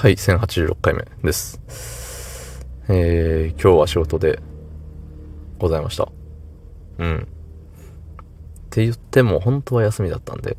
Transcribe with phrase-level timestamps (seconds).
[0.00, 1.60] はい、1086回目です。
[2.88, 4.38] えー、今日は仕事で
[5.58, 6.08] ございました。
[6.98, 7.16] うん。
[7.16, 7.20] っ
[8.70, 10.56] て言っても、本当は休みだったんで、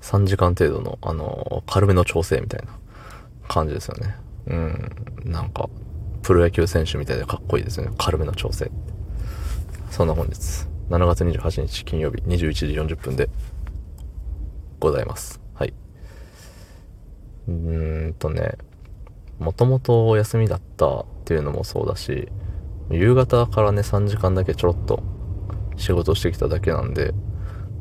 [0.00, 2.68] 3時間程度の、あの、軽めの調整みたいな
[3.48, 4.14] 感じですよね。
[4.46, 4.90] うん。
[5.24, 5.68] なんか、
[6.22, 7.96] プロ野球選手みたいでかっこいいですよね。
[7.98, 8.70] 軽めの調整。
[9.90, 10.34] そんな本日、
[10.88, 13.28] 7月28日金曜日21時40分で
[14.78, 15.45] ございます。
[17.48, 18.56] うーんとね、
[19.38, 22.28] もともとお休みだったっていうのもそうだし、
[22.90, 25.02] 夕方からね、3時間だけちょろっと
[25.76, 27.14] 仕事してきただけなんで、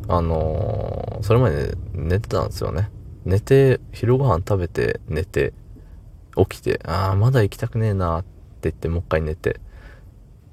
[0.07, 2.89] あのーそれまで、ね、寝てたんですよね。
[3.25, 5.53] 寝て、昼ご飯食べて、寝て、
[6.35, 8.27] 起きて、ああ、まだ行きたくねえなって
[8.63, 9.53] 言って、もう一回寝て、っ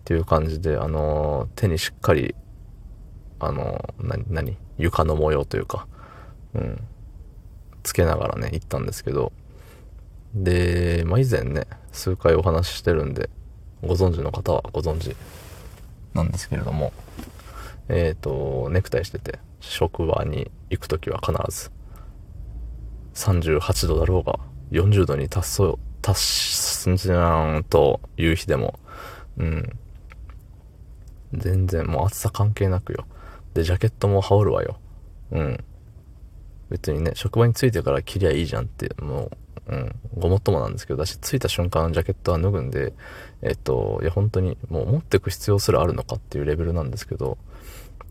[0.05, 2.35] ていう感じで、あのー手にしっかり、
[3.41, 4.57] あのーな、何？
[4.79, 5.87] 床の模様というか、
[6.55, 6.81] うん、
[7.83, 9.33] つけながらね、行ったんですけど、
[10.35, 13.29] で、まあ、以前ね、数回お話ししてるんで、
[13.83, 15.17] ご存知の方はご存知
[16.15, 16.93] なんですけれども、
[17.89, 21.71] えっ、と、ネクタイしてて、職場に行くときは必ず、
[23.15, 24.39] 38度だろうが、
[24.71, 28.79] 40度に達そう、達すんじゃんという日でも、
[29.37, 29.79] うん。
[31.35, 33.07] 全然もう暑さ関係なくよ。
[33.55, 34.79] で、ジャケットも羽織るわよ。
[35.31, 35.65] うん。
[36.73, 39.31] 別にね、職場に着いてから着りゃいいじゃんって、も
[39.69, 42.95] う、うん、ごもっともなんですけど、私着いた瞬間ジャケットは脱ぐんで、
[43.43, 47.37] えっと、いや本当にもう持ってく必要すらあるのかっていうレベルなんですけど、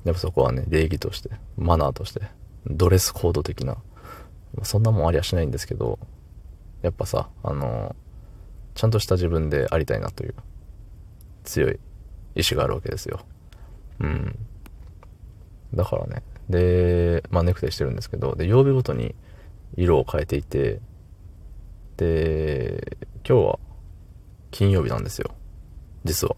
[0.03, 2.21] やっぱそこはね、礼儀として、マナーとして、
[2.67, 3.77] ドレスコード的な、
[4.61, 5.97] そんなもんありゃしないんですけど、
[6.83, 7.95] やっぱさ、あの、
[8.75, 10.35] ちゃんとした自分でありたいなという、
[11.43, 11.79] 強い
[12.35, 13.21] 意志があるわけですよ。
[13.99, 14.37] うん。
[15.73, 16.21] だからね。
[16.51, 19.15] で、まあネクタイしてるんですけど、で、曜日ごとに
[19.75, 20.79] 色を変えていて、
[21.97, 23.59] で、今日は
[24.51, 25.31] 金曜日なんですよ。
[26.03, 26.35] 実は。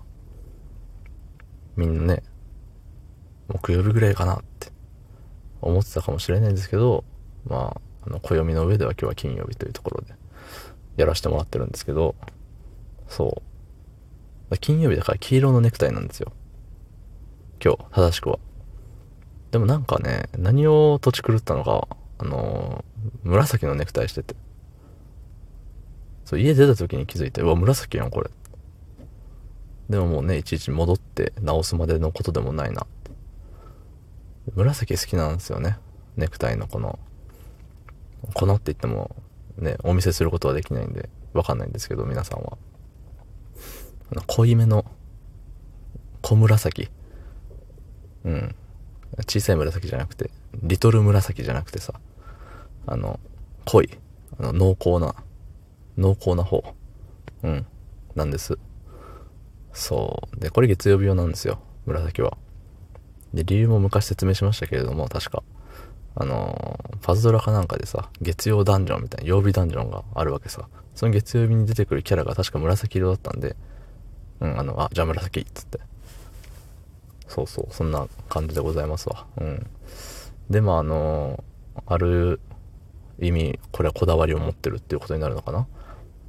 [1.76, 2.24] みんなね、
[3.48, 4.72] 木曜日ぐらいかなって
[5.62, 7.04] 思ってたかもしれないんですけど、
[7.46, 10.14] まあ、あの、暦の上では今日は金曜日というところで
[10.98, 12.16] やらせてもらってるんですけど、
[13.08, 13.42] そ
[14.52, 14.58] う。
[14.60, 16.32] 金曜日だから黄色のネクタイなんですよ。
[17.64, 18.40] 今日、正しくは。
[19.54, 21.88] でもなんかね、何を土地狂ったのか、
[22.18, 22.94] あのー
[23.24, 24.36] 紫のネクタイしてて。
[26.26, 28.32] そう、家出た時に気づいて、うわ、紫やん、これ。
[29.90, 32.88] でももうね、いちいち戻って直すまでのことでもないな。
[34.56, 35.78] 紫好きなんですよね。
[36.18, 36.98] ネクタイのこの、
[38.34, 39.16] このって言っても、
[39.60, 42.58] ね、お見せすることはできないんで、わかんないんですけど、皆さんは。
[44.26, 44.84] 濃いめの、
[46.24, 46.90] 小紫。
[48.24, 48.56] うん。
[49.22, 50.32] 小さい紫じゃなくて、
[50.62, 51.94] リトル紫じゃなくてさ、
[52.86, 53.20] あの、
[53.66, 53.90] 濃い、
[54.40, 55.16] あの濃厚な、
[55.98, 56.64] 濃厚な方、
[57.44, 57.66] うん、
[58.16, 58.58] なんです。
[59.72, 60.40] そう。
[60.40, 62.38] で、これ月曜日用なんですよ、紫は。
[63.34, 65.44] で、理由も昔説明しましたけれども、確か。
[66.16, 70.70] あのーパズドラかなんかでさ、月曜ダンジョンみたいな、曜日ダンジョンがあるわけさ。
[70.96, 73.56] その月曜日に出てくるキャラが確か紫色だったんで、
[74.40, 75.80] うん、あの、あ、じゃあ紫っつって。
[77.34, 79.26] そうそう、そんな感じでございますわ。
[79.42, 79.66] うん。
[80.52, 81.44] で、まあ、の
[81.88, 82.40] ある
[83.20, 85.68] 意味、これはこだわりを持ってるっていうことになるのかな。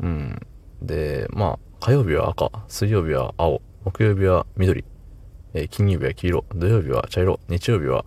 [0.01, 0.47] うん。
[0.81, 4.83] で、まあ、火曜日は赤、水曜日は青、木曜日は緑、
[5.53, 8.07] えー金曜日は黄色、土曜日は茶色、日曜日は、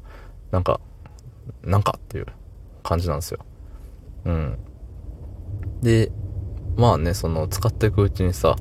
[0.50, 0.82] なんか、
[1.64, 2.26] なんかっていう
[2.82, 3.46] 感じなんですよ。
[4.26, 4.58] うん。
[5.84, 6.12] で、
[6.76, 8.56] まあね、その、使っていくうちにさ、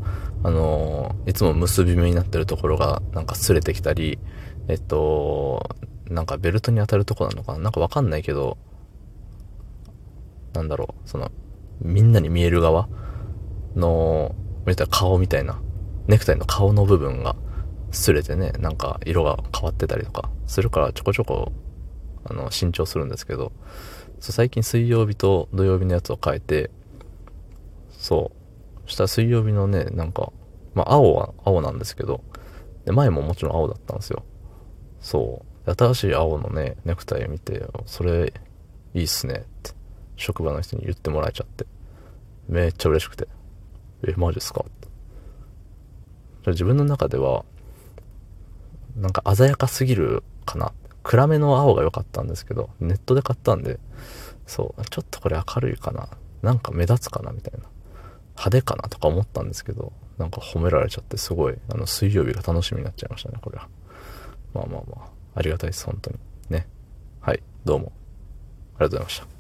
[0.47, 4.21] あのーいつも結び目になってるところが、なんか擦れてきたり、
[4.69, 5.77] えっと、
[6.09, 7.59] なんかベルトに当たるとこなのかな？
[7.59, 8.56] なんかわかんないけど、
[10.53, 11.33] なんだろう、その、
[11.81, 12.89] みんなに見える側
[13.75, 14.37] の、
[14.67, 15.61] 見たら顔みたいな、
[16.06, 17.35] ネクタイの顔の部分が
[17.91, 21.51] 擦れてね、なんか色が変わってたりとかするからちょこちょこ、
[22.25, 23.51] あの、新調するんですけど、
[24.21, 26.70] そう最近水曜日と土曜日のやつを変えて、
[27.91, 28.37] そう。
[28.87, 30.32] そしたら水曜日のね、なんか、
[30.76, 32.23] まあ青は青なんですけど、
[32.84, 34.23] で、前ももちろん青だったんですよ。
[35.00, 35.75] そう。
[35.75, 38.32] 新しい青のね、ネクタイを見て、それ、
[38.94, 39.73] いいっすねって、
[40.14, 41.67] 職場の人に言ってもらえちゃって、
[42.49, 43.26] めっちゃ嬉しくて、
[44.06, 44.64] え、マジっすか？
[44.69, 46.50] って。
[46.50, 47.44] 自分の中では、
[48.94, 50.72] なんか鮮やかすぎるかな。
[51.02, 53.81] 暗めの青が良かったんですけど、ネットで買ったんで、
[54.46, 56.08] そう、ちょっとこれ明るいかな。
[56.43, 57.67] なんか目立つかなみたいな。
[58.37, 63.69] 派手かなとか思ったんですけど、なんか褒められちゃってすごい、あの、水曜日が楽しみになっちゃいましたね、これは。
[64.55, 66.19] まあまあまあ、ありがたいです、本当に。
[66.50, 66.67] ね。
[67.21, 67.93] はい、どうも。
[68.79, 69.36] ありがとうございました。